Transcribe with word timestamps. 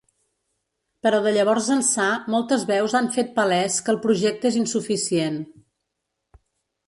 Però 1.07 1.17
de 1.25 1.33
llavors 1.33 1.67
ençà 1.75 2.07
moltes 2.35 2.63
veus 2.71 2.95
han 2.99 3.09
fet 3.17 3.29
palès 3.35 3.77
que 3.87 3.93
el 3.95 4.01
projecte 4.07 4.51
és 4.53 4.57
insuficient. 4.65 5.41